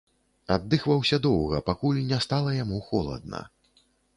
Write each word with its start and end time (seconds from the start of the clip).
Аддыхваўся 0.55 1.19
доўга, 1.27 1.61
пакуль 1.69 2.01
не 2.11 2.19
стала 2.27 2.57
яму 2.63 2.83
холадна. 2.89 3.47